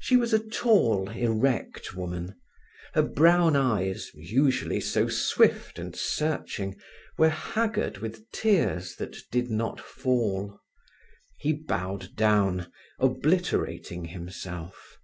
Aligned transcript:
She 0.00 0.18
was 0.18 0.34
a 0.34 0.38
tall, 0.50 1.08
erect 1.08 1.94
woman. 1.94 2.38
Her 2.92 3.00
brown 3.00 3.56
eyes, 3.56 4.10
usually 4.12 4.82
so 4.82 5.08
swift 5.08 5.78
and 5.78 5.96
searching, 5.96 6.76
were 7.16 7.30
haggard 7.30 7.96
with 7.96 8.30
tears 8.32 8.96
that 8.96 9.16
did 9.30 9.50
not 9.50 9.80
fall. 9.80 10.60
He 11.38 11.54
bowed 11.54 12.14
down, 12.16 12.70
obliterating 13.00 14.04
himself. 14.04 14.98